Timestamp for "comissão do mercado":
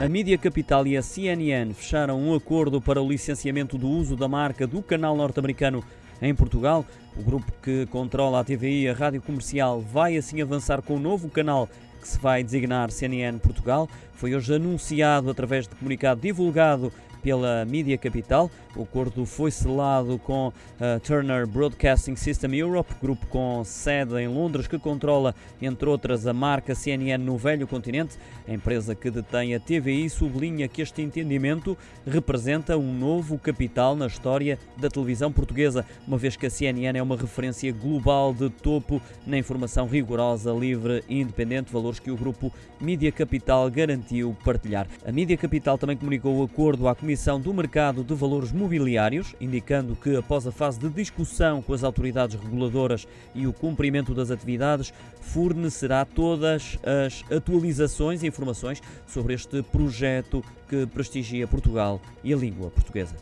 47.08-48.04